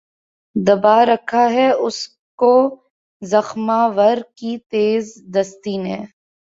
[0.55, 1.97] دبا رکھا ہے اس
[2.39, 2.53] کو
[3.21, 5.97] زخمہ ور کی تیز دستی نے